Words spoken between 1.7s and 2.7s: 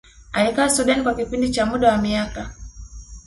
wa miaka